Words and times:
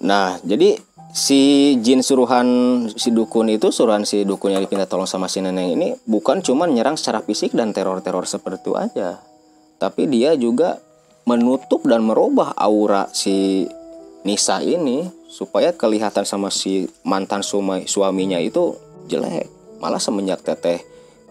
Nah, 0.00 0.40
jadi 0.40 0.80
si 1.10 1.74
jin 1.82 2.00
suruhan 2.00 2.46
si 2.94 3.10
dukun 3.10 3.50
itu 3.50 3.74
suruhan 3.74 4.06
si 4.06 4.22
dukun 4.22 4.54
yang 4.54 4.62
dipinta 4.62 4.86
tolong 4.86 5.10
sama 5.10 5.26
si 5.26 5.42
nenek 5.42 5.74
ini 5.74 5.88
bukan 6.06 6.38
cuma 6.38 6.70
nyerang 6.70 6.94
secara 6.94 7.18
fisik 7.20 7.50
dan 7.50 7.74
teror-teror 7.74 8.24
seperti 8.24 8.62
itu 8.64 8.72
aja. 8.78 9.20
Tapi 9.80 10.06
dia 10.08 10.36
juga 10.36 10.78
menutup 11.28 11.84
dan 11.84 12.04
merubah 12.04 12.52
aura 12.56 13.08
si 13.12 13.68
Nisa 14.24 14.60
ini 14.60 15.08
supaya 15.32 15.72
kelihatan 15.72 16.28
sama 16.28 16.52
si 16.52 16.84
mantan 17.06 17.40
sumai, 17.40 17.88
suaminya 17.88 18.36
itu 18.36 18.76
jelek. 19.08 19.48
Malah 19.80 19.96
semenjak 19.96 20.44
teteh 20.44 20.84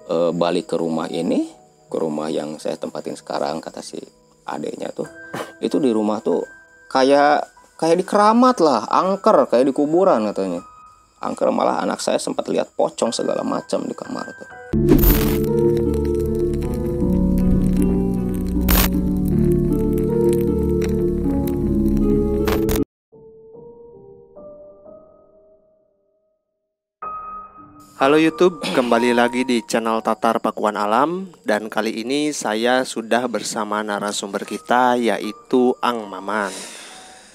e, 0.10 0.34
balik 0.34 0.74
ke 0.74 0.76
rumah 0.82 1.06
ini, 1.06 1.46
ke 1.86 1.98
rumah 2.02 2.34
yang 2.34 2.58
saya 2.58 2.74
tempatin 2.82 3.14
sekarang 3.14 3.62
kata 3.62 3.86
si 3.86 4.02
adeknya 4.50 4.90
tuh, 4.90 5.06
itu 5.62 5.78
di 5.78 5.94
rumah 5.94 6.18
tuh 6.26 6.42
kayak 6.90 7.46
kayak 7.80 7.96
di 7.96 8.04
keramat 8.04 8.60
lah, 8.60 8.84
angker 8.92 9.48
kayak 9.48 9.72
di 9.72 9.74
kuburan 9.74 10.28
katanya. 10.28 10.60
Angker 11.24 11.48
malah 11.56 11.80
anak 11.80 12.04
saya 12.04 12.20
sempat 12.20 12.52
lihat 12.52 12.76
pocong 12.76 13.16
segala 13.16 13.40
macam 13.40 13.88
di 13.88 13.96
kamar 13.96 14.28
tuh. 14.36 14.50
Halo 28.00 28.16
YouTube, 28.16 28.64
kembali 28.64 29.12
lagi 29.12 29.44
di 29.44 29.60
channel 29.64 30.00
Tatar 30.00 30.40
Pakuan 30.40 30.80
Alam 30.80 31.32
dan 31.44 31.68
kali 31.68 32.00
ini 32.00 32.32
saya 32.32 32.88
sudah 32.88 33.28
bersama 33.28 33.84
narasumber 33.84 34.48
kita 34.48 34.96
yaitu 34.96 35.76
Ang 35.84 36.08
Maman. 36.08 36.79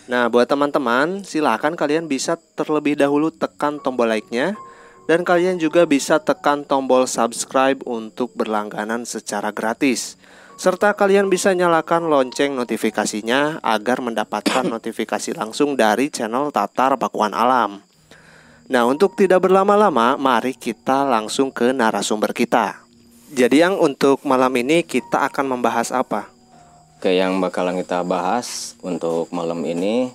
Nah, 0.05 0.29
buat 0.29 0.45
teman-teman, 0.45 1.25
silakan 1.25 1.81
kalian 1.81 2.05
bisa 2.05 2.37
terlebih 2.61 2.93
dahulu 2.93 3.33
tekan 3.33 3.81
tombol 3.81 4.05
like-nya 4.12 4.53
dan 5.09 5.25
kalian 5.25 5.56
juga 5.56 5.89
bisa 5.89 6.20
tekan 6.20 6.61
tombol 6.65 7.09
subscribe 7.09 7.81
untuk 7.89 8.33
berlangganan 8.37 9.09
secara 9.09 9.48
gratis. 9.48 10.20
Serta 10.61 10.93
kalian 10.93 11.33
bisa 11.33 11.51
nyalakan 11.56 12.12
lonceng 12.12 12.53
notifikasinya 12.53 13.65
agar 13.65 14.05
mendapatkan 14.05 14.69
notifikasi 14.77 15.33
langsung 15.33 15.73
dari 15.73 16.12
channel 16.12 16.53
Tatar 16.53 17.00
Pakuan 17.00 17.33
Alam. 17.33 17.81
Nah, 18.69 18.84
untuk 18.84 19.17
tidak 19.17 19.45
berlama-lama, 19.45 20.21
mari 20.21 20.53
kita 20.53 21.05
langsung 21.05 21.48
ke 21.48 21.73
narasumber 21.73 22.37
kita. 22.37 22.81
Jadi 23.33 23.65
yang 23.65 23.81
untuk 23.81 24.21
malam 24.25 24.53
ini 24.56 24.84
kita 24.84 25.27
akan 25.27 25.59
membahas 25.59 25.91
apa? 25.91 26.34
Oke, 27.05 27.20
yang 27.20 27.36
bakalan 27.36 27.84
kita 27.84 28.00
bahas 28.00 28.80
untuk 28.80 29.28
malam 29.28 29.60
ini 29.60 30.08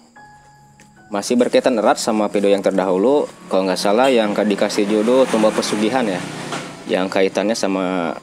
masih 1.13 1.37
berkaitan 1.37 1.77
erat 1.77 2.01
sama 2.01 2.33
video 2.33 2.49
yang 2.49 2.65
terdahulu. 2.65 3.29
Kalau 3.45 3.69
nggak 3.69 3.77
salah 3.77 4.09
yang 4.09 4.33
dikasih 4.33 4.89
judul 4.89 5.29
Tumbal 5.29 5.53
Pesugihan 5.53 6.01
ya, 6.09 6.17
yang 6.89 7.05
kaitannya 7.05 7.53
sama 7.53 8.17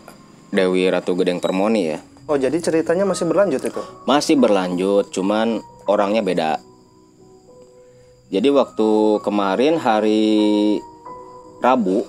Dewi 0.51 0.83
Ratu 0.91 1.15
Gedeng 1.15 1.39
Permoni 1.39 1.95
ya. 1.95 2.03
Oh, 2.27 2.35
jadi 2.35 2.59
ceritanya 2.59 3.07
masih 3.07 3.31
berlanjut 3.31 3.63
itu? 3.63 3.83
Masih 4.03 4.35
berlanjut, 4.35 5.15
cuman 5.15 5.63
orangnya 5.87 6.27
beda. 6.27 6.59
Jadi 8.35 8.51
waktu 8.51 9.23
kemarin 9.23 9.79
hari 9.79 10.35
Rabu 11.63 12.03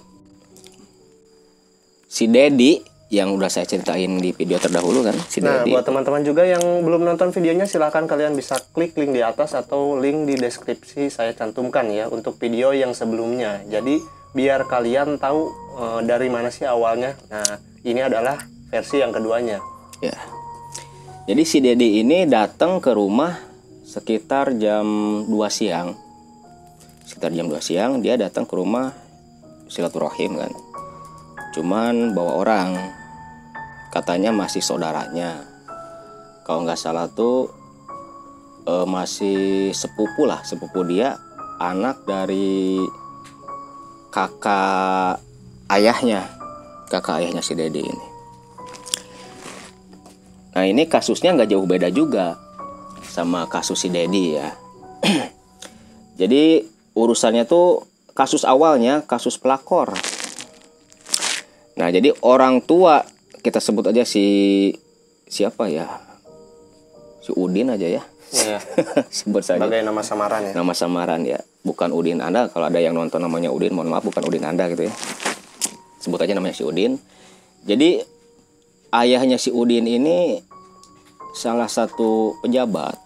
si 2.09 2.25
Dedi 2.25 2.81
yang 3.07 3.31
udah 3.31 3.47
saya 3.47 3.63
ceritain 3.63 4.19
di 4.19 4.35
video 4.35 4.59
terdahulu 4.59 4.99
kan 4.99 5.15
si 5.31 5.39
Nah, 5.39 5.63
Dedi. 5.63 5.71
buat 5.71 5.87
teman-teman 5.87 6.27
juga 6.27 6.43
yang 6.43 6.59
belum 6.83 7.07
nonton 7.07 7.31
videonya 7.31 7.63
silahkan 7.63 8.03
kalian 8.03 8.35
bisa 8.35 8.59
klik 8.75 8.99
link 8.99 9.15
di 9.15 9.23
atas 9.23 9.55
atau 9.55 9.95
link 9.95 10.27
di 10.27 10.35
deskripsi 10.35 11.07
saya 11.07 11.31
cantumkan 11.31 11.87
ya 11.87 12.11
untuk 12.11 12.35
video 12.35 12.75
yang 12.75 12.91
sebelumnya. 12.91 13.63
Jadi 13.71 14.03
biar 14.35 14.67
kalian 14.67 15.15
tahu 15.15 15.47
eh, 15.79 15.99
dari 16.03 16.27
mana 16.27 16.51
sih 16.51 16.67
awalnya. 16.67 17.15
Nah, 17.31 17.63
ini 17.87 18.03
adalah 18.03 18.43
versi 18.67 18.99
yang 18.99 19.15
keduanya. 19.15 19.63
Ya. 20.03 20.17
Jadi 21.27 21.43
si 21.47 21.63
Dedi 21.63 22.03
ini 22.03 22.27
datang 22.27 22.83
ke 22.83 22.91
rumah 22.91 23.39
sekitar 23.87 24.51
jam 24.59 24.83
2 25.31 25.31
siang. 25.47 25.95
Sekitar 27.07 27.31
jam 27.31 27.47
2 27.47 27.55
siang 27.63 28.03
dia 28.03 28.19
datang 28.19 28.43
ke 28.43 28.51
rumah 28.51 28.91
silaturahim 29.71 30.35
kan. 30.35 30.51
Cuman 31.57 32.13
bawa 32.13 32.45
orang. 32.45 32.69
Katanya 33.89 34.29
masih 34.29 34.61
saudaranya. 34.61 35.41
Kalau 36.45 36.61
nggak 36.61 36.77
salah 36.77 37.09
tuh 37.09 37.49
eh, 38.69 38.85
masih 38.85 39.73
sepupu 39.73 40.29
lah, 40.29 40.45
sepupu 40.45 40.85
dia 40.85 41.17
anak 41.57 42.05
dari 42.05 42.77
kakak 44.13 45.17
ayahnya. 45.73 46.29
Kakak 46.93 47.25
ayahnya 47.25 47.41
si 47.41 47.57
Dedi 47.57 47.81
ini. 47.81 48.07
Nah 50.53 50.63
ini 50.69 50.85
kasusnya 50.85 51.33
nggak 51.33 51.49
jauh 51.49 51.65
beda 51.65 51.89
juga 51.89 52.37
sama 53.01 53.49
kasus 53.49 53.81
si 53.81 53.89
Dedi 53.89 54.37
ya. 54.37 54.53
Jadi 56.21 56.61
urusannya 56.93 57.49
tuh 57.49 57.81
kasus 58.13 58.45
awalnya 58.45 59.01
kasus 59.09 59.41
pelakor. 59.41 59.97
Nah 61.77 61.87
jadi 61.93 62.13
orang 62.25 62.65
tua 62.65 63.05
kita 63.45 63.61
sebut 63.61 63.87
aja 63.87 64.03
si 64.03 64.25
siapa 65.29 65.69
ya? 65.69 65.85
Si 67.21 67.31
Udin 67.37 67.69
aja 67.69 67.85
ya. 67.85 68.03
Iya. 68.33 68.59
sebut 69.23 69.45
saja. 69.45 69.61
Sebagai 69.61 69.85
nama 69.85 70.01
samaran 70.01 70.41
ya. 70.49 70.53
Nama 70.57 70.73
samaran 70.73 71.21
ya. 71.23 71.39
Bukan 71.61 71.93
Udin 71.93 72.19
Anda. 72.19 72.49
Kalau 72.49 72.67
ada 72.67 72.79
yang 72.81 72.97
nonton 72.97 73.21
namanya 73.23 73.53
Udin, 73.53 73.71
mohon 73.71 73.93
maaf 73.93 74.03
bukan 74.03 74.25
Udin 74.25 74.43
Anda 74.43 74.67
gitu 74.73 74.89
ya. 74.89 74.93
Sebut 76.01 76.19
aja 76.19 76.33
namanya 76.35 76.55
si 76.57 76.63
Udin. 76.65 76.99
Jadi 77.67 78.01
ayahnya 78.91 79.37
si 79.37 79.51
Udin 79.51 79.85
ini 79.85 80.41
salah 81.37 81.69
satu 81.69 82.39
pejabat 82.41 82.97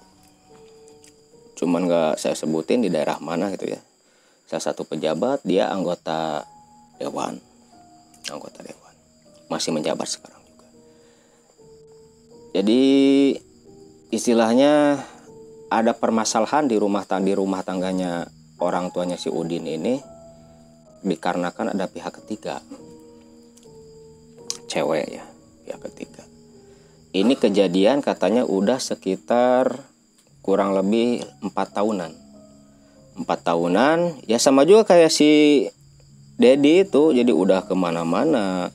cuman 1.59 1.86
nggak 1.86 2.14
saya 2.18 2.34
sebutin 2.34 2.82
di 2.82 2.90
daerah 2.90 3.22
mana 3.22 3.53
gitu 3.53 3.70
ya 3.70 3.80
salah 4.50 4.66
satu 4.72 4.82
pejabat 4.88 5.46
dia 5.46 5.70
anggota 5.70 6.48
dewan 6.98 7.38
anggota 8.30 8.62
dewan. 8.62 8.96
Masih 9.50 9.74
menjabat 9.74 10.06
sekarang 10.06 10.44
juga. 10.46 10.68
Jadi 12.54 12.82
istilahnya 14.12 15.02
ada 15.72 15.96
permasalahan 15.96 16.68
di 16.68 16.76
rumah 16.76 17.08
tang 17.08 17.24
di 17.24 17.32
rumah 17.32 17.64
tangganya 17.64 18.28
orang 18.59 18.92
tuanya 18.92 19.16
si 19.16 19.32
Udin 19.32 19.64
ini 19.66 19.98
dikarenakan 21.02 21.74
ada 21.74 21.88
pihak 21.90 22.14
ketiga. 22.22 22.62
Cewek 24.68 25.08
ya 25.09 25.26
pihak 25.66 25.82
ketiga. 25.90 26.24
Ini 27.12 27.34
kejadian 27.36 28.00
katanya 28.00 28.48
udah 28.48 28.80
sekitar 28.80 29.84
kurang 30.40 30.76
lebih 30.76 31.24
empat 31.44 31.76
tahunan. 31.76 32.12
Empat 33.20 33.40
tahunan 33.44 34.24
ya 34.28 34.40
sama 34.40 34.64
juga 34.64 34.96
kayak 34.96 35.12
si 35.12 35.68
Dedi 36.41 36.81
itu 36.81 37.13
jadi 37.13 37.29
udah 37.29 37.69
ke 37.69 37.78
mana-mana. 37.78 38.74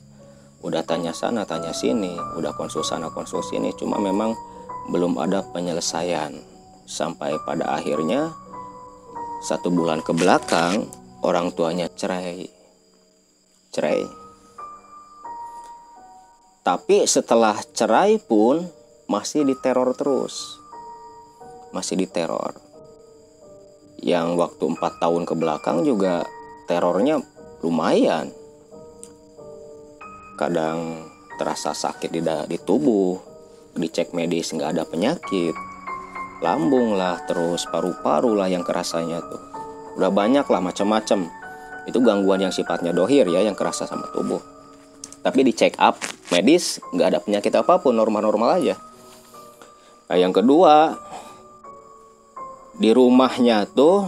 Udah 0.63 0.87
tanya 0.87 1.11
sana 1.11 1.43
tanya 1.43 1.75
sini. 1.75 2.15
Udah 2.39 2.55
konsul 2.55 2.79
sana 2.79 3.11
konsul 3.11 3.43
sini. 3.43 3.75
Cuma 3.75 3.99
memang 3.99 4.31
belum 4.87 5.19
ada 5.19 5.43
penyelesaian. 5.51 6.31
Sampai 6.87 7.35
pada 7.43 7.75
akhirnya 7.75 8.31
satu 9.43 9.67
bulan 9.67 9.99
ke 9.99 10.15
belakang 10.15 10.87
orang 11.27 11.51
tuanya 11.51 11.91
cerai. 11.91 12.47
Cerai. 13.75 14.07
Tapi 16.63 17.03
setelah 17.03 17.59
cerai 17.75 18.15
pun 18.15 18.63
masih 19.11 19.43
diteror 19.43 19.91
terus. 19.91 20.55
Masih 21.75 21.99
diteror. 21.99 22.55
Yang 23.99 24.39
waktu 24.39 24.63
empat 24.71 25.03
tahun 25.03 25.27
ke 25.27 25.35
belakang 25.35 25.83
juga 25.83 26.23
terornya 26.71 27.19
lumayan. 27.61 28.29
Kadang 30.37 31.09
terasa 31.37 31.73
sakit 31.73 32.09
di, 32.09 32.21
di 32.23 32.57
tubuh. 32.61 33.17
Dicek 33.77 34.13
medis 34.17 34.53
nggak 34.53 34.73
ada 34.73 34.83
penyakit. 34.89 35.53
Lambung 36.41 36.97
lah 36.97 37.21
terus 37.25 37.65
paru-paru 37.69 38.33
lah 38.33 38.49
yang 38.49 38.65
kerasanya 38.65 39.21
tuh. 39.21 39.41
Udah 39.97 40.09
banyak 40.13 40.45
lah 40.45 40.61
macam-macam. 40.61 41.29
Itu 41.89 42.01
gangguan 42.01 42.41
yang 42.41 42.53
sifatnya 42.53 42.93
dohir 42.93 43.25
ya 43.29 43.45
yang 43.45 43.57
kerasa 43.57 43.85
sama 43.85 44.09
tubuh. 44.13 44.41
Tapi 45.21 45.39
di 45.45 45.53
check 45.53 45.77
up 45.81 45.97
medis 46.29 46.77
nggak 46.93 47.07
ada 47.09 47.19
penyakit 47.21 47.53
apa 47.53 47.81
pun 47.81 47.97
normal-normal 47.97 48.61
aja. 48.61 48.75
Nah 50.09 50.17
yang 50.17 50.33
kedua 50.33 50.97
di 52.77 52.93
rumahnya 52.93 53.65
tuh 53.73 54.05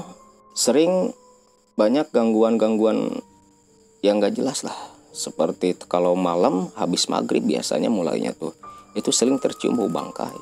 sering 0.53 1.13
banyak 1.73 2.11
gangguan-gangguan 2.13 3.23
yang 3.99 4.19
nggak 4.23 4.35
jelas 4.35 4.63
lah. 4.63 4.75
Seperti 5.09 5.75
kalau 5.89 6.15
malam 6.15 6.71
habis 6.77 7.09
maghrib 7.11 7.43
biasanya 7.43 7.91
mulainya 7.91 8.31
tuh 8.37 8.55
itu 8.97 9.11
sering 9.13 9.37
tercium 9.37 9.77
bau 9.77 9.89
bangkai. 9.89 10.37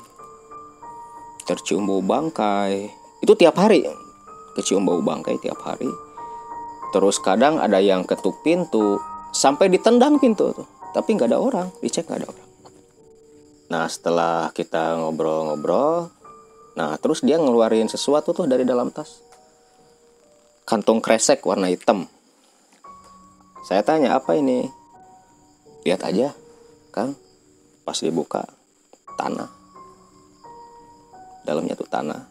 Tercium 1.44 1.84
bau 1.88 2.00
bangkai. 2.04 2.88
Itu 3.20 3.34
tiap 3.34 3.58
hari. 3.58 3.84
Kecium 4.56 4.82
bau 4.88 4.98
bangkai 4.98 5.38
tiap 5.38 5.60
hari. 5.62 5.88
Terus 6.90 7.20
kadang 7.20 7.60
ada 7.60 7.78
yang 7.78 8.02
ketuk 8.02 8.40
pintu 8.42 8.98
sampai 9.30 9.68
ditendang 9.68 10.18
pintu 10.18 10.50
tuh. 10.56 10.68
Tapi 10.96 11.14
nggak 11.14 11.28
ada 11.30 11.38
orang 11.38 11.68
dicek 11.84 12.08
nggak 12.08 12.18
ada 12.24 12.28
orang. 12.32 12.48
Nah 13.68 13.84
setelah 13.86 14.50
kita 14.52 14.98
ngobrol-ngobrol 15.00 16.10
nah 16.78 16.94
terus 16.94 17.26
dia 17.26 17.34
ngeluarin 17.42 17.90
sesuatu 17.90 18.30
tuh 18.30 18.46
dari 18.46 18.62
dalam 18.62 18.90
tas. 18.94 19.20
Kantong 20.68 21.00
kresek 21.00 21.42
warna 21.44 21.68
hitam 21.68 22.06
saya 23.68 23.84
tanya 23.84 24.16
apa 24.16 24.32
ini? 24.32 24.64
Lihat 25.84 26.00
aja 26.08 26.32
kan 26.88 27.12
pas 27.84 28.00
dibuka 28.00 28.48
tanah. 29.20 29.52
Dalamnya 31.44 31.76
tuh 31.76 31.84
tanah. 31.84 32.24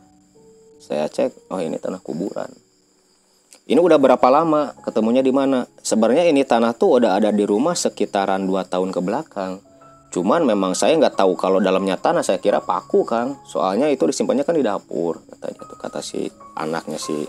Saya 0.82 1.06
cek 1.06 1.54
oh 1.54 1.62
ini 1.62 1.78
tanah 1.78 2.02
kuburan. 2.02 2.50
Ini 3.70 3.78
udah 3.78 4.02
berapa 4.02 4.28
lama? 4.34 4.74
Ketemunya 4.82 5.22
di 5.22 5.30
mana? 5.30 5.70
Sebenarnya 5.78 6.26
ini 6.26 6.42
tanah 6.42 6.74
tuh 6.74 6.98
udah 6.98 7.22
ada 7.22 7.30
di 7.30 7.46
rumah 7.46 7.78
sekitaran 7.78 8.50
2 8.50 8.74
tahun 8.74 8.90
ke 8.90 9.02
belakang. 9.06 9.62
Cuman 10.10 10.42
memang 10.42 10.74
saya 10.74 10.98
nggak 10.98 11.22
tahu 11.22 11.38
kalau 11.38 11.62
dalamnya 11.62 12.02
tanah 12.02 12.26
saya 12.26 12.42
kira 12.42 12.66
paku 12.66 13.06
kan 13.06 13.38
soalnya 13.46 13.86
itu 13.94 14.10
disimpannya 14.10 14.42
kan 14.42 14.58
di 14.58 14.66
dapur 14.66 15.22
katanya 15.30 15.62
tuh 15.70 15.78
kata 15.78 16.00
si 16.02 16.32
anaknya 16.58 16.98
si 16.98 17.28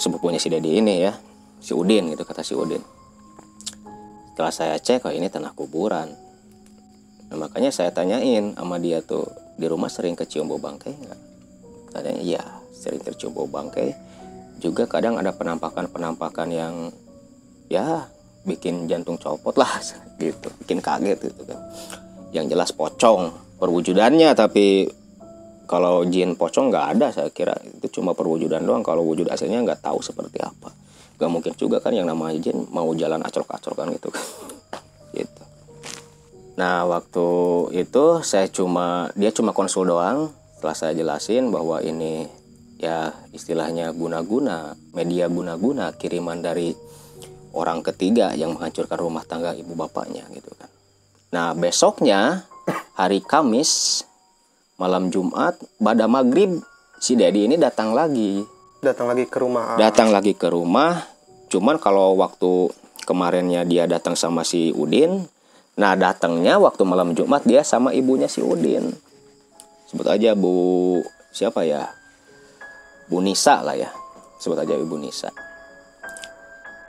sepupunya 0.00 0.40
si 0.40 0.48
Dedi 0.48 0.80
ini 0.80 1.04
ya 1.04 1.27
si 1.58 1.74
Udin 1.74 2.10
gitu 2.10 2.22
kata 2.22 2.42
si 2.46 2.54
Udin. 2.54 2.82
Setelah 4.32 4.54
saya 4.54 4.76
cek 4.78 5.10
oh 5.10 5.12
ini 5.14 5.26
tanah 5.26 5.50
kuburan. 5.50 6.14
Nah, 7.28 7.36
makanya 7.36 7.74
saya 7.74 7.90
tanyain 7.90 8.54
sama 8.54 8.78
dia 8.78 9.02
tuh 9.02 9.26
di 9.58 9.66
rumah 9.66 9.90
sering 9.90 10.14
kecium 10.14 10.46
bau 10.46 10.62
bangkai 10.62 10.94
nggak? 10.94 11.20
Katanya 11.90 12.22
iya 12.22 12.42
sering 12.70 13.02
tercium 13.02 13.34
bau 13.34 13.50
bangkai. 13.50 13.92
Juga 14.62 14.86
kadang 14.86 15.18
ada 15.18 15.34
penampakan-penampakan 15.34 16.48
yang 16.54 16.74
ya 17.66 18.06
bikin 18.46 18.86
jantung 18.86 19.18
copot 19.18 19.58
lah 19.58 19.82
gitu. 20.22 20.48
Bikin 20.64 20.78
kaget 20.78 21.18
gitu 21.18 21.42
kan. 21.42 21.58
Yang 22.30 22.54
jelas 22.54 22.70
pocong 22.70 23.34
perwujudannya 23.58 24.30
tapi 24.38 24.86
kalau 25.68 26.06
jin 26.06 26.38
pocong 26.38 26.70
nggak 26.70 26.86
ada 26.94 27.06
saya 27.10 27.28
kira. 27.34 27.58
Itu 27.58 28.00
cuma 28.00 28.14
perwujudan 28.14 28.62
doang. 28.62 28.86
Kalau 28.86 29.02
wujud 29.02 29.26
aslinya 29.26 29.66
nggak 29.66 29.82
tahu 29.82 29.98
seperti 29.98 30.38
apa 30.38 30.87
nggak 31.18 31.30
mungkin 31.30 31.52
juga 31.58 31.82
kan 31.82 31.90
yang 31.90 32.06
namanya 32.06 32.38
jin 32.38 32.64
mau 32.70 32.88
jalan 32.94 33.20
acrok-acrok 33.26 33.74
kan 33.74 33.90
gitu 33.90 34.08
kan 34.14 34.24
gitu 35.18 35.42
nah 36.54 36.86
waktu 36.86 37.28
itu 37.74 38.22
saya 38.22 38.46
cuma 38.46 39.10
dia 39.18 39.34
cuma 39.34 39.50
konsul 39.50 39.90
doang 39.90 40.30
setelah 40.54 40.74
saya 40.74 40.92
jelasin 40.94 41.50
bahwa 41.50 41.82
ini 41.82 42.26
ya 42.78 43.10
istilahnya 43.34 43.90
guna-guna 43.90 44.78
media 44.94 45.26
guna-guna 45.26 45.94
kiriman 45.98 46.38
dari 46.38 46.74
orang 47.54 47.82
ketiga 47.82 48.32
yang 48.38 48.54
menghancurkan 48.54 48.98
rumah 48.98 49.26
tangga 49.26 49.50
ibu 49.56 49.74
bapaknya 49.74 50.26
gitu 50.30 50.50
kan. 50.54 50.70
Nah 51.34 51.52
besoknya 51.58 52.46
hari 52.94 53.18
Kamis 53.24 54.02
malam 54.78 55.10
Jumat 55.10 55.58
pada 55.82 56.06
maghrib 56.06 56.62
si 57.02 57.18
Dedi 57.18 57.50
ini 57.50 57.58
datang 57.58 57.92
lagi. 57.92 58.44
Datang 58.78 59.10
lagi 59.10 59.26
ke 59.26 59.38
rumah. 59.42 59.74
Datang 59.74 60.08
lagi 60.14 60.32
ke 60.38 60.46
rumah. 60.46 61.02
Cuman 61.50 61.82
kalau 61.82 62.14
waktu 62.14 62.70
kemarinnya 63.02 63.66
dia 63.66 63.90
datang 63.90 64.14
sama 64.14 64.46
si 64.46 64.70
Udin, 64.70 65.26
nah 65.74 65.98
datangnya 65.98 66.62
waktu 66.62 66.86
malam 66.86 67.16
Jumat 67.18 67.42
dia 67.42 67.66
sama 67.66 67.90
ibunya 67.90 68.30
si 68.30 68.38
Udin. 68.38 68.94
Sebut 69.90 70.06
aja 70.06 70.36
Bu 70.38 71.00
siapa 71.34 71.66
ya? 71.66 71.90
Bu 73.10 73.18
Nisa 73.24 73.64
lah 73.66 73.74
ya. 73.74 73.90
Sebut 74.38 74.60
aja 74.60 74.78
Ibu 74.78 74.94
Nisa. 75.02 75.34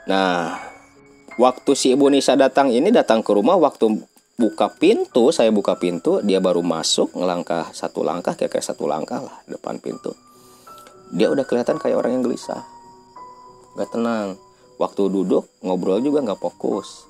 Nah, 0.06 0.54
waktu 1.34 1.74
si 1.74 1.96
Ibu 1.98 2.06
Nisa 2.12 2.38
datang 2.38 2.70
ini 2.70 2.94
datang 2.94 3.26
ke 3.26 3.34
rumah 3.34 3.58
waktu 3.58 3.98
buka 4.38 4.70
pintu, 4.70 5.34
saya 5.34 5.50
buka 5.50 5.74
pintu, 5.76 6.22
dia 6.22 6.38
baru 6.38 6.62
masuk 6.62 7.12
ngelangkah 7.18 7.74
satu 7.74 8.06
langkah, 8.06 8.38
kayak 8.38 8.62
satu 8.62 8.86
langkah 8.86 9.20
lah 9.20 9.36
depan 9.50 9.82
pintu. 9.82 10.14
Dia 11.10 11.30
udah 11.30 11.42
kelihatan 11.42 11.76
kayak 11.82 11.98
orang 11.98 12.20
yang 12.20 12.24
gelisah, 12.24 12.62
nggak 13.74 13.90
tenang. 13.90 14.38
Waktu 14.80 15.12
duduk 15.12 15.44
ngobrol 15.60 16.00
juga 16.00 16.24
nggak 16.24 16.40
fokus. 16.40 17.04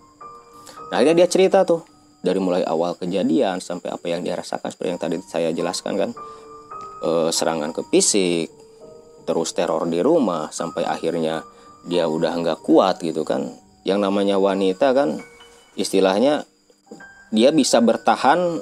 Nah 0.91 0.99
akhirnya 0.99 1.23
dia 1.23 1.29
cerita 1.31 1.63
tuh 1.63 1.87
dari 2.21 2.43
mulai 2.43 2.67
awal 2.67 2.99
kejadian 2.99 3.63
sampai 3.63 3.95
apa 3.95 4.07
yang 4.11 4.27
dia 4.27 4.35
rasakan 4.35 4.69
seperti 4.69 4.91
yang 4.91 5.01
tadi 5.01 5.17
saya 5.23 5.55
jelaskan 5.55 5.95
kan, 5.95 6.11
e, 7.05 7.11
serangan 7.31 7.71
ke 7.71 7.87
fisik, 7.89 8.51
terus 9.23 9.55
teror 9.55 9.87
di 9.87 10.03
rumah 10.03 10.51
sampai 10.51 10.83
akhirnya 10.83 11.47
dia 11.87 12.11
udah 12.11 12.35
nggak 12.43 12.59
kuat 12.67 12.99
gitu 13.01 13.23
kan. 13.23 13.55
Yang 13.87 13.99
namanya 14.03 14.37
wanita 14.37 14.93
kan 14.93 15.23
istilahnya 15.79 16.45
dia 17.31 17.55
bisa 17.55 17.79
bertahan 17.79 18.61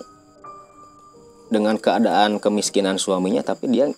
dengan 1.48 1.80
keadaan 1.80 2.36
kemiskinan 2.36 3.00
suaminya 3.00 3.40
tapi 3.40 3.72
dia 3.72 3.88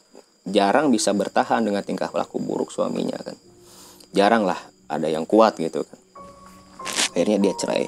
jarang 0.50 0.90
bisa 0.90 1.14
bertahan 1.14 1.64
dengan 1.64 1.80
tingkah 1.86 2.10
laku 2.12 2.42
buruk 2.42 2.74
suaminya 2.74 3.16
kan. 3.22 3.34
Jarang 4.10 4.44
lah 4.44 4.58
ada 4.90 5.06
yang 5.06 5.24
kuat 5.24 5.56
gitu 5.56 5.86
kan. 5.86 5.98
Akhirnya 7.14 7.38
dia 7.38 7.54
cerai. 7.54 7.86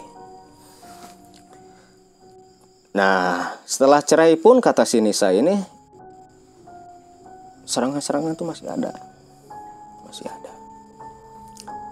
Nah 2.92 3.52
setelah 3.66 4.00
cerai 4.04 4.38
pun 4.38 4.62
kata 4.62 4.86
si 4.86 5.02
Nisa 5.02 5.34
ini 5.34 5.56
serangan-serangan 7.66 8.38
tuh 8.38 8.46
masih 8.46 8.66
ada. 8.70 8.92
Masih 10.06 10.26
ada. 10.28 10.52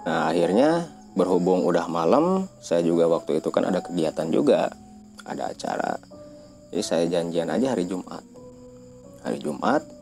Nah 0.06 0.20
akhirnya 0.30 0.86
berhubung 1.18 1.66
udah 1.66 1.90
malam 1.90 2.46
saya 2.62 2.86
juga 2.86 3.10
waktu 3.10 3.42
itu 3.42 3.50
kan 3.50 3.66
ada 3.66 3.82
kegiatan 3.82 4.30
juga. 4.30 4.70
Ada 5.26 5.52
acara. 5.52 5.92
Jadi 6.70 6.82
saya 6.86 7.04
janjian 7.10 7.50
aja 7.50 7.74
hari 7.74 7.84
Jumat. 7.86 8.22
Hari 9.26 9.38
Jumat 9.42 9.99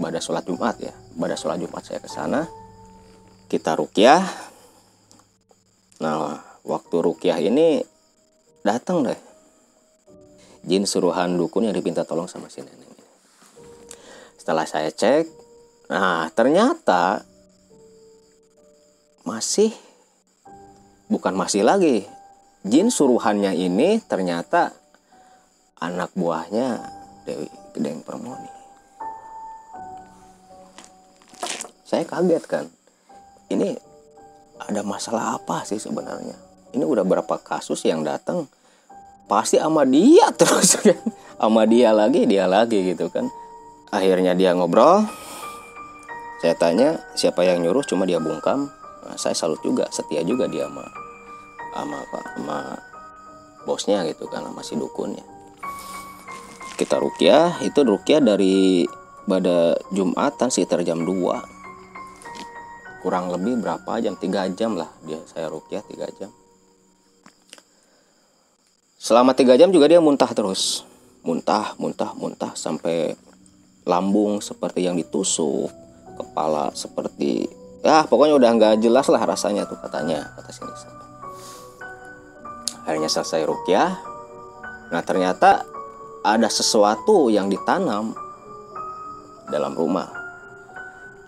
pada 0.00 0.18
sholat 0.22 0.44
Jumat 0.46 0.76
ya. 0.80 0.92
Pada 0.92 1.34
sholat 1.36 1.58
Jumat 1.60 1.82
saya 1.84 2.00
ke 2.00 2.08
sana 2.08 2.48
kita 3.52 3.76
rukyah 3.76 4.24
nah 6.00 6.40
waktu 6.64 6.96
rukyah 6.98 7.38
ini 7.38 7.84
datang 8.64 9.04
deh. 9.04 9.20
Jin 10.62 10.86
suruhan 10.86 11.34
dukun 11.34 11.66
yang 11.66 11.74
dipinta 11.74 12.06
tolong 12.06 12.30
sama 12.30 12.46
si 12.46 12.62
nenek 12.62 12.94
setelah 14.38 14.66
saya 14.66 14.90
cek 14.90 15.26
nah 15.90 16.30
ternyata 16.32 17.22
masih 19.22 19.70
bukan 21.06 21.36
masih 21.36 21.62
lagi. 21.62 22.08
Jin 22.62 22.94
suruhannya 22.94 23.58
ini 23.58 23.98
ternyata 24.06 24.70
anak 25.82 26.14
buahnya 26.14 26.78
Dewi 27.26 27.50
Gedeng 27.74 28.06
Permoni 28.06 28.61
saya 31.92 32.08
kaget 32.08 32.44
kan. 32.48 32.64
Ini 33.52 33.76
ada 34.64 34.80
masalah 34.80 35.36
apa 35.36 35.60
sih 35.68 35.76
sebenarnya? 35.76 36.32
Ini 36.72 36.88
udah 36.88 37.04
berapa 37.04 37.36
kasus 37.36 37.84
yang 37.84 38.00
datang? 38.00 38.48
Pasti 39.28 39.60
sama 39.60 39.84
dia 39.84 40.32
terus 40.40 40.80
kan. 40.80 40.96
Sama 41.36 41.68
dia 41.68 41.92
lagi 41.92 42.24
dia 42.24 42.48
lagi 42.48 42.80
gitu 42.96 43.12
kan. 43.12 43.28
Akhirnya 43.92 44.32
dia 44.32 44.56
ngobrol. 44.56 45.04
Saya 46.40 46.56
tanya 46.56 46.96
siapa 47.12 47.44
yang 47.44 47.60
nyuruh? 47.60 47.84
Cuma 47.84 48.08
dia 48.08 48.16
bungkam. 48.16 48.72
Nah, 49.04 49.16
saya 49.20 49.36
salut 49.36 49.60
juga 49.60 49.84
setia 49.92 50.24
juga 50.24 50.48
dia 50.48 50.64
sama 50.64 50.88
sama 51.76 51.96
apa 52.04 52.20
sama 52.38 52.58
bosnya 53.68 54.00
gitu 54.08 54.24
kan 54.32 54.48
sama 54.48 54.64
si 54.64 54.80
dukunnya. 54.80 55.24
Kita 56.80 56.96
rukyah 56.96 57.60
itu 57.60 57.84
rukyah 57.84 58.24
dari 58.24 58.88
pada 59.28 59.76
Jumatan 59.92 60.48
sekitar 60.48 60.80
jam 60.88 61.04
2 61.04 61.51
kurang 63.02 63.28
lebih 63.34 63.58
berapa 63.58 63.98
jam? 63.98 64.14
3 64.14 64.54
jam 64.54 64.78
lah 64.78 64.88
dia 65.02 65.18
saya 65.28 65.50
rukyah 65.50 65.82
3 65.82 66.18
jam. 66.22 66.30
Selama 69.02 69.34
3 69.34 69.58
jam 69.58 69.68
juga 69.74 69.90
dia 69.90 69.98
muntah 69.98 70.30
terus. 70.30 70.86
Muntah 71.26 71.74
muntah 71.78 72.14
muntah 72.14 72.54
sampai 72.54 73.14
lambung 73.82 74.38
seperti 74.38 74.86
yang 74.86 74.94
ditusuk 74.94 75.70
kepala 76.14 76.70
seperti 76.70 77.50
ya 77.82 78.06
pokoknya 78.06 78.38
udah 78.38 78.50
nggak 78.54 78.74
jelas 78.78 79.10
lah 79.10 79.22
rasanya 79.26 79.66
tuh 79.66 79.74
katanya 79.82 80.30
kata 80.38 80.50
sini 80.54 80.70
akhirnya 82.86 83.10
selesai 83.10 83.42
rukyah. 83.46 83.90
Nah 84.90 85.02
ternyata 85.06 85.62
ada 86.22 86.48
sesuatu 86.50 87.30
yang 87.30 87.50
ditanam 87.50 88.14
dalam 89.50 89.74
rumah 89.74 90.21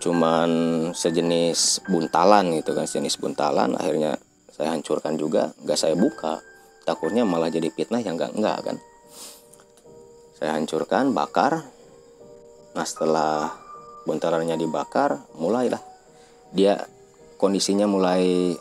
cuman 0.05 0.51
sejenis 0.93 1.89
buntalan 1.89 2.61
gitu 2.61 2.77
kan 2.77 2.85
sejenis 2.85 3.17
buntalan 3.17 3.73
akhirnya 3.73 4.21
saya 4.53 4.77
hancurkan 4.77 5.17
juga 5.17 5.57
nggak 5.65 5.79
saya 5.81 5.97
buka. 5.97 6.45
Takutnya 6.85 7.25
malah 7.25 7.49
jadi 7.49 7.73
fitnah 7.73 8.05
yang 8.05 8.21
enggak 8.21 8.37
enggak 8.37 8.59
kan. 8.61 8.77
Saya 10.37 10.61
hancurkan 10.61 11.17
bakar. 11.17 11.65
Nah 12.77 12.85
setelah 12.85 13.51
bontalannya 14.05 14.61
dibakar 14.61 15.25
mulailah. 15.41 15.81
Dia 16.53 16.77
kondisinya 17.41 17.89
mulai 17.89 18.53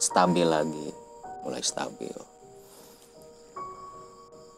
stabil 0.00 0.48
lagi 0.48 0.88
mulai 1.46 1.62
stabil. 1.62 2.16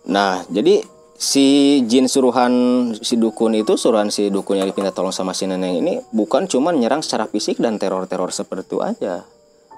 Nah 0.08 0.40
jadi 0.48 0.80
si 1.18 1.82
jin 1.90 2.06
suruhan 2.06 2.54
si 2.94 3.18
dukun 3.18 3.58
itu 3.58 3.74
suruhan 3.74 4.06
si 4.06 4.30
dukun 4.30 4.62
yang 4.62 4.70
dipinta 4.70 4.94
tolong 4.94 5.10
sama 5.10 5.34
si 5.34 5.50
nenek 5.50 5.74
ini 5.82 5.94
bukan 6.14 6.46
cuma 6.46 6.70
nyerang 6.70 7.02
secara 7.02 7.26
fisik 7.26 7.58
dan 7.58 7.74
teror-teror 7.74 8.30
seperti 8.30 8.70
itu 8.70 8.78
aja 8.78 9.26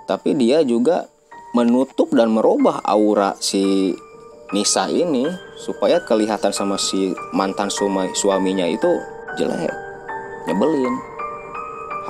tapi 0.05 0.37
dia 0.37 0.61
juga 0.61 1.09
menutup 1.57 2.13
dan 2.13 2.29
merubah 2.29 2.85
aura 2.85 3.35
si 3.41 3.97
Nisa 4.51 4.91
ini 4.91 5.31
supaya 5.55 6.03
kelihatan 6.03 6.51
sama 6.51 6.75
si 6.75 7.15
mantan 7.31 7.71
sumai, 7.71 8.11
suaminya 8.19 8.67
itu 8.67 8.91
jelek, 9.39 9.71
nyebelin, 10.51 10.91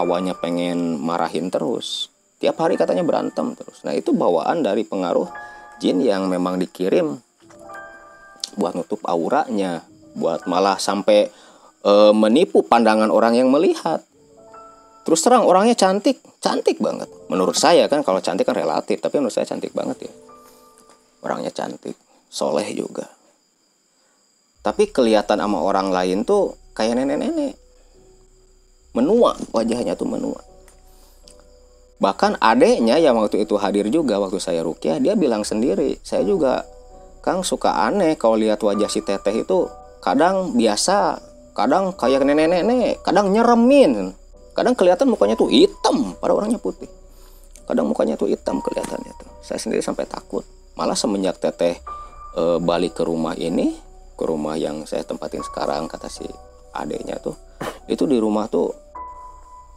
hawanya 0.01 0.33
pengen 0.41 0.97
marahin 0.97 1.53
terus. 1.53 2.09
Tiap 2.41 2.57
hari 2.57 2.81
katanya 2.81 3.05
berantem 3.05 3.53
terus. 3.53 3.85
Nah 3.85 3.93
itu 3.93 4.17
bawaan 4.17 4.65
dari 4.65 4.89
pengaruh 4.89 5.29
jin 5.85 6.01
yang 6.01 6.33
memang 6.33 6.57
dikirim 6.57 7.21
buat 8.55 8.75
nutup 8.75 9.03
auranya, 9.07 9.85
buat 10.17 10.47
malah 10.47 10.79
sampai 10.81 11.31
e, 11.83 11.93
menipu 12.15 12.65
pandangan 12.65 13.11
orang 13.11 13.39
yang 13.39 13.49
melihat. 13.51 14.03
Terus 15.07 15.21
terang 15.25 15.49
orangnya 15.49 15.75
cantik, 15.75 16.21
cantik 16.39 16.79
banget. 16.79 17.09
Menurut 17.27 17.57
saya 17.57 17.89
kan 17.91 18.05
kalau 18.07 18.23
cantik 18.23 18.47
kan 18.47 18.55
relatif, 18.55 19.01
tapi 19.01 19.19
menurut 19.19 19.35
saya 19.35 19.49
cantik 19.49 19.75
banget 19.75 20.11
ya. 20.11 20.13
Orangnya 21.25 21.51
cantik 21.51 21.97
soleh 22.31 22.71
juga 22.71 23.11
tapi 24.61 24.93
kelihatan 24.93 25.41
sama 25.41 25.59
orang 25.59 25.89
lain 25.89 26.23
tuh 26.23 26.55
kayak 26.77 27.01
nenek-nenek 27.01 27.57
menua 28.93 29.35
wajahnya 29.51 29.97
tuh 29.97 30.07
menua 30.09 30.41
bahkan 32.01 32.39
adeknya 32.41 32.97
yang 32.97 33.17
waktu 33.19 33.45
itu 33.45 33.59
hadir 33.61 33.89
juga 33.89 34.17
waktu 34.23 34.41
saya 34.41 34.65
rukyah 34.65 35.03
dia 35.03 35.17
bilang 35.17 35.45
sendiri 35.45 36.01
saya 36.05 36.25
juga 36.25 36.65
Kang 37.21 37.45
suka 37.45 37.87
aneh 37.87 38.17
kalau 38.17 38.41
lihat 38.41 38.61
wajah 38.65 38.89
si 38.89 39.05
teteh 39.05 39.45
itu. 39.45 39.69
Kadang 40.01 40.57
biasa 40.57 41.21
kadang 41.53 41.93
kayak 41.93 42.25
nenek-nenek 42.25 43.05
kadang 43.05 43.33
nyeremin. 43.33 44.17
Kadang 44.57 44.75
kelihatan 44.75 45.09
mukanya 45.09 45.37
tuh 45.37 45.53
hitam 45.53 46.17
pada 46.19 46.33
orangnya 46.33 46.59
putih. 46.59 46.89
Kadang 47.69 47.93
mukanya 47.93 48.17
tuh 48.17 48.27
hitam 48.27 48.59
kelihatannya 48.65 49.13
tuh. 49.21 49.31
Saya 49.45 49.61
sendiri 49.61 49.85
sampai 49.85 50.09
takut. 50.09 50.43
Malah 50.75 50.97
semenjak 50.97 51.39
teteh 51.39 51.79
e, 52.35 52.43
balik 52.59 52.99
ke 52.99 53.03
rumah 53.07 53.35
ini 53.37 53.77
ke 54.15 54.25
rumah 54.29 54.55
yang 54.61 54.85
saya 54.85 55.01
tempatin 55.01 55.41
sekarang 55.41 55.89
kata 55.89 56.13
si 56.13 56.29
adeknya 56.77 57.17
tuh 57.19 57.35
itu 57.89 58.05
di 58.05 58.21
rumah 58.21 58.47
tuh 58.47 58.71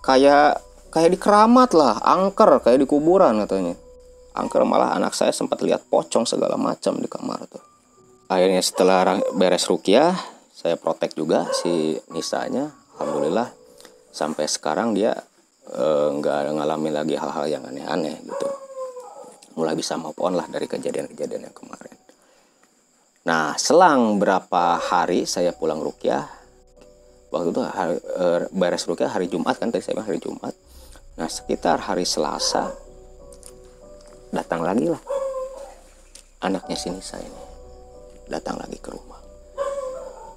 kayak 0.03 0.59
kayak 0.91 1.15
di 1.15 1.19
keramat 1.19 1.71
lah 1.73 2.03
angker 2.03 2.59
kayak 2.61 2.83
di 2.83 2.87
kuburan 2.87 3.39
katanya 3.39 3.73
angker 4.33 4.65
malah 4.65 4.97
anak 4.97 5.13
saya 5.13 5.29
sempat 5.29 5.61
lihat 5.61 5.85
pocong 5.87 6.25
segala 6.25 6.57
macam 6.57 6.97
di 6.97 7.05
kamar 7.05 7.45
tuh. 7.45 7.63
Akhirnya 8.29 8.61
setelah 8.65 9.21
beres 9.37 9.69
rukiah 9.69 10.17
saya 10.53 10.79
protek 10.79 11.13
juga 11.13 11.45
si 11.53 11.97
Nisanya. 12.09 12.71
Alhamdulillah 12.97 13.49
sampai 14.13 14.45
sekarang 14.45 14.93
dia 14.93 15.13
eh, 15.69 16.07
nggak 16.13 16.37
e, 16.49 16.51
ngalamin 16.53 16.93
lagi 16.93 17.15
hal-hal 17.17 17.45
yang 17.49 17.63
aneh-aneh 17.65 18.21
gitu. 18.21 18.47
Mulai 19.53 19.77
bisa 19.77 19.97
move 20.01 20.17
lah 20.17 20.49
dari 20.49 20.65
kejadian-kejadian 20.65 21.49
yang 21.49 21.55
kemarin. 21.57 21.93
Nah, 23.23 23.53
selang 23.55 24.17
berapa 24.17 24.81
hari 24.81 25.23
saya 25.29 25.53
pulang 25.55 25.79
rukyah, 25.79 26.25
waktu 27.29 27.53
itu 27.53 27.61
hari, 27.61 27.95
e, 28.01 28.25
beres 28.49 28.83
rukyah 28.89 29.13
hari 29.13 29.29
Jumat 29.29 29.61
kan 29.61 29.69
tadi 29.69 29.85
saya 29.85 30.01
bilang 30.01 30.09
hari 30.09 30.19
Jumat. 30.21 30.53
Nah, 31.21 31.29
sekitar 31.29 31.85
hari 31.85 32.03
Selasa 32.03 32.73
datang 34.33 34.65
lagi 34.65 34.89
lah 34.89 35.01
anaknya 36.43 36.75
sini 36.75 36.99
saya 36.99 37.23
ini 37.23 37.43
datang 38.27 38.59
lagi 38.59 38.77
ke 38.79 38.91
rumah. 38.91 39.19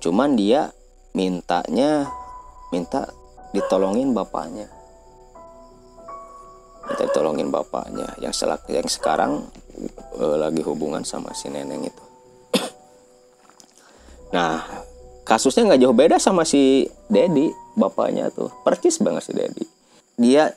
Cuman 0.03 0.39
dia 0.39 0.71
mintanya 1.15 2.07
minta 2.71 3.11
ditolongin 3.51 4.15
bapaknya. 4.15 4.71
Minta 6.87 7.03
ditolongin 7.11 7.51
bapaknya 7.51 8.07
yang 8.23 8.31
selak 8.31 8.67
yang 8.71 8.87
sekarang 8.87 9.51
e, 10.15 10.25
lagi 10.39 10.63
hubungan 10.63 11.03
sama 11.03 11.35
si 11.35 11.51
neneng 11.51 11.87
itu. 11.87 12.05
Nah, 14.27 14.59
kasusnya 15.23 15.71
nggak 15.71 15.83
jauh 15.87 15.97
beda 15.97 16.17
sama 16.19 16.43
si 16.43 16.91
Dedi, 17.07 17.47
bapaknya 17.79 18.29
tuh. 18.35 18.51
Percis 18.67 18.99
banget 18.99 19.23
si 19.23 19.33
Dedi. 19.33 19.65
Dia 20.19 20.51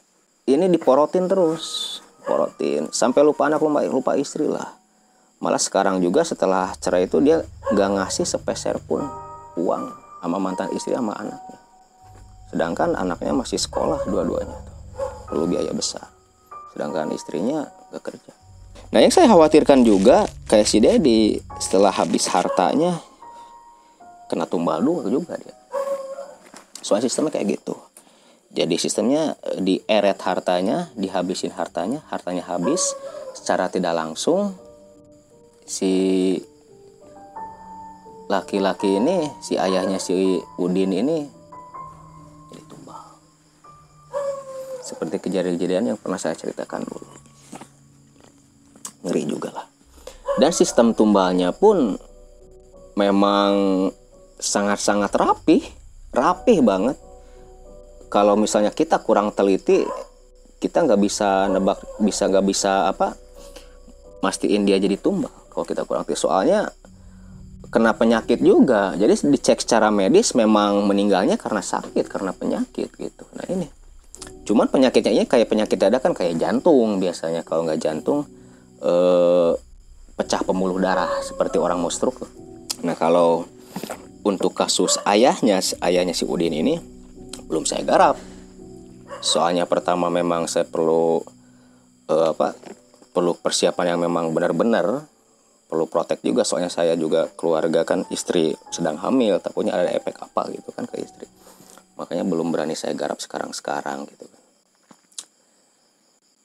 ini 0.49 0.65
diporotin 0.73 1.29
terus, 1.29 1.97
porotin 2.23 2.89
sampai 2.91 3.21
lupa 3.23 3.47
anak 3.47 3.63
lupa, 3.63 3.83
lupa 3.87 4.11
istri 4.15 4.47
lah. 4.47 4.75
Malah 5.39 5.61
sekarang 5.61 6.03
juga 6.03 6.27
setelah 6.27 6.75
cerai 6.79 7.07
itu 7.07 7.23
dia 7.23 7.43
nggak 7.71 7.89
ngasih 7.95 8.27
sepeser 8.27 8.75
pun 8.83 9.07
uang 9.55 9.83
sama 10.19 10.37
mantan 10.37 10.67
istri 10.75 10.91
sama 10.91 11.15
anaknya. 11.15 11.59
Sedangkan 12.51 12.97
anaknya 12.97 13.31
masih 13.31 13.61
sekolah 13.61 14.03
dua-duanya. 14.09 14.59
Perlu 15.31 15.47
biaya 15.47 15.71
besar. 15.71 16.09
Sedangkan 16.75 17.13
istrinya 17.13 17.69
gak 17.93 18.03
kerja. 18.09 18.33
Nah 18.89 18.99
yang 19.05 19.13
saya 19.13 19.29
khawatirkan 19.29 19.85
juga 19.85 20.25
kayak 20.49 20.67
si 20.67 20.81
Dedi 20.81 21.37
setelah 21.61 21.93
habis 21.93 22.25
hartanya 22.25 22.97
kena 24.29 24.45
tumbal 24.45 24.77
dua 24.85 25.09
juga 25.09 25.33
dia 25.41 25.57
soalnya 26.85 27.09
sistemnya 27.09 27.33
kayak 27.33 27.59
gitu 27.59 27.73
jadi 28.49 28.75
sistemnya 28.81 29.37
eh, 29.45 29.61
di 29.61 29.75
eret 29.85 30.17
hartanya 30.25 30.89
dihabisin 30.97 31.53
hartanya 31.53 32.01
hartanya 32.09 32.45
habis 32.49 32.93
secara 33.37 33.69
tidak 33.69 33.93
langsung 33.93 34.57
si 35.69 36.33
laki-laki 38.29 39.01
ini 39.01 39.29
si 39.41 39.57
ayahnya 39.57 39.97
si 39.97 40.37
Udin 40.57 40.93
ini 40.93 41.39
jadi 42.49 42.63
tumbal. 42.65 43.01
Seperti 44.81 45.21
kejadian-kejadian 45.21 45.93
yang 45.93 45.97
pernah 46.01 46.17
saya 46.17 46.33
ceritakan 46.33 46.81
dulu. 46.85 47.09
Ngeri 49.05 49.23
juga 49.29 49.49
lah. 49.53 49.67
Dan 50.41 50.53
sistem 50.53 50.93
tumbalnya 50.97 51.53
pun 51.53 51.97
memang 52.97 53.53
sangat-sangat 54.39 55.11
rapih, 55.13 55.61
rapih 56.13 56.59
banget. 56.65 56.97
Kalau 58.09 58.33
misalnya 58.33 58.73
kita 58.73 58.97
kurang 59.05 59.29
teliti, 59.31 59.85
kita 60.57 60.83
nggak 60.83 60.99
bisa 60.99 61.45
nebak, 61.47 61.77
bisa 62.01 62.25
nggak 62.25 62.45
bisa 62.45 62.89
apa, 62.89 63.13
mastiin 64.25 64.65
dia 64.65 64.81
jadi 64.81 64.97
tumbal. 64.97 65.31
Kalau 65.53 65.65
kita 65.65 65.85
kurang 65.85 66.03
teliti, 66.03 66.19
soalnya 66.19 66.73
kena 67.69 67.93
penyakit 67.93 68.41
juga. 68.41 68.97
Jadi 68.97 69.29
dicek 69.29 69.61
secara 69.61 69.93
medis 69.93 70.33
memang 70.33 70.89
meninggalnya 70.89 71.37
karena 71.37 71.61
sakit, 71.61 72.09
karena 72.09 72.33
penyakit 72.33 72.89
gitu. 72.97 73.23
Nah 73.37 73.45
ini, 73.45 73.69
cuman 74.49 74.67
penyakitnya 74.73 75.13
ini 75.13 75.25
kayak 75.29 75.47
penyakit 75.47 75.77
dadakan 75.77 76.17
kayak 76.17 76.41
jantung 76.41 76.97
biasanya. 76.97 77.45
Kalau 77.45 77.69
nggak 77.69 77.77
jantung, 77.77 78.25
eh, 78.81 79.53
pecah 80.17 80.41
pembuluh 80.43 80.81
darah 80.81 81.21
seperti 81.21 81.61
orang 81.61 81.77
mau 81.79 81.93
stroke. 81.93 82.25
Nah 82.81 82.97
kalau 82.97 83.45
untuk 84.25 84.51
kasus 84.51 84.99
ayahnya 85.07 85.63
ayahnya 85.79 86.11
si 86.11 86.27
Udin 86.27 86.51
ini 86.51 86.98
belum 87.49 87.65
saya 87.65 87.81
garap. 87.81 88.15
Soalnya 89.19 89.65
pertama 89.65 90.07
memang 90.07 90.45
saya 90.45 90.63
perlu 90.69 91.19
uh, 92.07 92.27
apa 92.31 92.53
perlu 93.09 93.33
persiapan 93.35 93.97
yang 93.97 93.99
memang 94.05 94.31
benar-benar 94.31 95.03
perlu 95.65 95.89
protek 95.89 96.21
juga. 96.21 96.45
Soalnya 96.45 96.69
saya 96.69 96.93
juga 96.93 97.27
keluarga 97.33 97.81
kan 97.83 98.05
istri 98.13 98.53
sedang 98.69 99.01
hamil 99.01 99.41
takutnya 99.41 99.75
ada 99.75 99.89
efek 99.89 100.21
apa 100.21 100.47
gitu 100.53 100.69
kan 100.71 100.85
ke 100.85 101.01
istri. 101.01 101.25
Makanya 101.97 102.23
belum 102.23 102.53
berani 102.53 102.77
saya 102.77 102.93
garap 102.95 103.19
sekarang-sekarang 103.19 104.07
gitu 104.07 104.25
kan. 104.29 104.41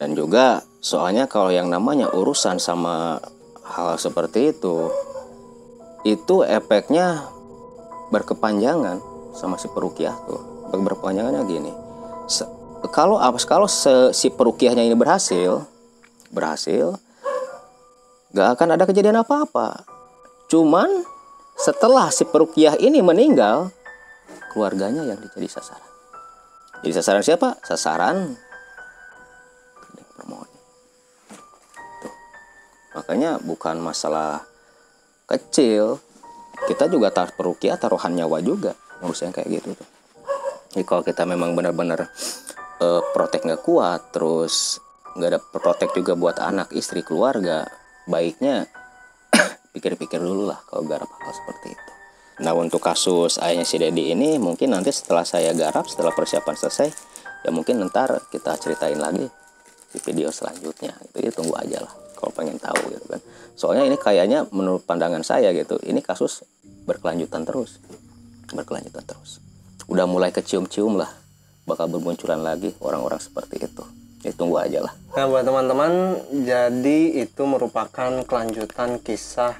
Dan 0.00 0.10
juga 0.18 0.64
soalnya 0.82 1.30
kalau 1.30 1.54
yang 1.54 1.70
namanya 1.70 2.10
urusan 2.10 2.58
sama 2.58 3.22
hal 3.62 3.94
seperti 4.00 4.56
itu 4.56 4.90
itu 6.04 6.44
efeknya 6.44 7.24
berkepanjangan 8.12 9.00
sama 9.32 9.56
si 9.56 9.72
perukiah 9.72 10.12
tuh 10.28 10.53
berkepanjangannya 10.82 11.42
gini. 11.46 11.72
Se 12.26 12.42
kalau 12.90 13.16
apa 13.16 13.38
kalau 13.46 13.70
se 13.70 14.10
si 14.12 14.28
perukiahnya 14.28 14.84
ini 14.84 14.96
berhasil 14.98 15.64
berhasil 16.34 16.98
gak 18.34 18.58
akan 18.58 18.74
ada 18.74 18.84
kejadian 18.84 19.22
apa-apa. 19.22 19.86
Cuman 20.50 20.90
setelah 21.54 22.10
si 22.10 22.26
perukiah 22.26 22.74
ini 22.82 22.98
meninggal 22.98 23.70
keluarganya 24.50 25.06
yang 25.06 25.22
jadi 25.22 25.46
sasaran. 25.46 25.92
Jadi 26.82 26.92
sasaran 26.98 27.22
siapa? 27.22 27.48
Sasaran 27.62 28.34
makanya 32.94 33.36
bukan 33.42 33.82
masalah 33.82 34.46
kecil. 35.28 35.98
Kita 36.64 36.86
juga 36.86 37.10
tar 37.10 37.34
perukia 37.34 37.74
taruhan 37.76 38.14
nyawa 38.14 38.38
juga. 38.40 38.72
Ngurus 39.02 39.26
yang 39.26 39.34
kayak 39.34 39.60
gitu 39.60 39.74
tuh 39.74 39.93
Jadi 40.74 40.82
kalau 40.82 41.06
kita 41.06 41.22
memang 41.22 41.54
benar-benar 41.54 42.10
uh, 42.82 43.02
protek 43.14 43.46
nggak 43.46 43.62
kuat, 43.62 44.10
terus 44.10 44.82
nggak 45.14 45.30
ada 45.30 45.40
protek 45.40 45.94
juga 45.94 46.18
buat 46.18 46.42
anak, 46.42 46.74
istri, 46.74 47.06
keluarga, 47.06 47.62
baiknya 48.10 48.66
pikir-pikir 49.74 50.18
dulu 50.18 50.50
lah 50.50 50.58
kalau 50.66 50.82
garap 50.82 51.06
hal 51.06 51.30
seperti 51.30 51.78
itu. 51.78 51.90
Nah 52.42 52.50
untuk 52.58 52.82
kasus 52.82 53.38
ayahnya 53.38 53.62
si 53.62 53.78
Dedi 53.78 54.10
ini 54.10 54.42
mungkin 54.42 54.74
nanti 54.74 54.90
setelah 54.90 55.22
saya 55.22 55.54
garap, 55.54 55.86
setelah 55.86 56.10
persiapan 56.10 56.58
selesai, 56.58 56.88
ya 57.46 57.54
mungkin 57.54 57.78
ntar 57.86 58.26
kita 58.34 58.58
ceritain 58.58 58.98
lagi 58.98 59.30
di 59.94 59.98
video 60.02 60.34
selanjutnya. 60.34 60.98
Itu 61.14 61.22
ya 61.22 61.30
tunggu 61.30 61.54
aja 61.54 61.86
lah 61.86 61.94
kalau 62.18 62.34
pengen 62.34 62.58
tahu 62.58 62.90
gitu 62.90 63.06
kan. 63.06 63.22
Soalnya 63.54 63.86
ini 63.86 63.94
kayaknya 63.94 64.50
menurut 64.50 64.82
pandangan 64.82 65.22
saya 65.22 65.54
gitu, 65.54 65.78
ini 65.86 66.02
kasus 66.02 66.42
berkelanjutan 66.82 67.46
terus, 67.46 67.78
berkelanjutan 68.50 69.06
terus. 69.06 69.43
Udah 69.94 70.10
mulai 70.10 70.34
kecium-cium 70.34 70.98
lah, 70.98 71.06
bakal 71.70 71.86
bermunculan 71.86 72.42
lagi 72.42 72.74
orang-orang 72.82 73.22
seperti 73.22 73.62
itu. 73.62 73.86
Ya 74.26 74.34
tunggu 74.34 74.58
aja 74.58 74.82
lah. 74.82 74.90
Nah 75.14 75.30
buat 75.30 75.46
teman-teman, 75.46 76.18
jadi 76.42 77.22
itu 77.22 77.42
merupakan 77.46 78.26
kelanjutan 78.26 78.98
kisah 78.98 79.54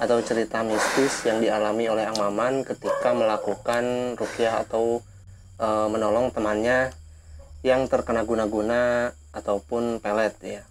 atau 0.00 0.16
cerita 0.24 0.64
mistis 0.64 1.28
yang 1.28 1.44
dialami 1.44 1.92
oleh 1.92 2.08
Ang 2.08 2.16
Maman 2.16 2.64
ketika 2.64 3.12
melakukan 3.12 4.16
rukyah 4.16 4.64
atau 4.64 5.04
e, 5.60 5.68
menolong 5.92 6.32
temannya 6.32 6.96
yang 7.60 7.84
terkena 7.84 8.24
guna-guna 8.24 9.12
ataupun 9.36 10.00
pelet 10.00 10.32
ya. 10.40 10.62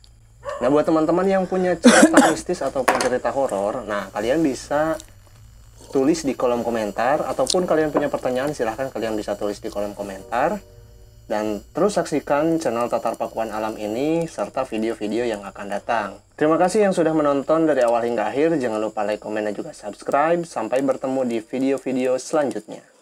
Nah 0.65 0.73
buat 0.73 0.81
teman-teman 0.81 1.29
yang 1.29 1.45
punya 1.45 1.77
cerita 1.77 2.25
mistis 2.33 2.65
ataupun 2.65 2.97
cerita 2.97 3.29
horor, 3.29 3.85
nah 3.85 4.09
kalian 4.09 4.41
bisa 4.41 4.97
tulis 5.95 6.27
di 6.27 6.35
kolom 6.35 6.59
komentar 6.59 7.23
ataupun 7.23 7.63
kalian 7.63 7.87
punya 7.87 8.11
pertanyaan 8.11 8.51
silahkan 8.51 8.91
kalian 8.91 9.15
bisa 9.15 9.39
tulis 9.39 9.63
di 9.63 9.71
kolom 9.71 9.95
komentar 9.95 10.59
dan 11.31 11.63
terus 11.71 11.95
saksikan 11.95 12.59
channel 12.59 12.91
Tatar 12.91 13.15
Pakuan 13.15 13.47
Alam 13.49 13.79
ini 13.79 14.27
serta 14.27 14.67
video-video 14.67 15.23
yang 15.23 15.41
akan 15.41 15.67
datang. 15.71 16.09
Terima 16.35 16.59
kasih 16.59 16.85
yang 16.85 16.93
sudah 16.93 17.15
menonton 17.17 17.65
dari 17.65 17.81
awal 17.81 18.05
hingga 18.05 18.29
akhir. 18.29 18.61
Jangan 18.61 18.77
lupa 18.77 19.01
like, 19.01 19.23
komen, 19.23 19.49
dan 19.49 19.57
juga 19.57 19.73
subscribe. 19.73 20.45
Sampai 20.45 20.85
bertemu 20.85 21.25
di 21.25 21.41
video-video 21.41 22.21
selanjutnya. 22.21 22.94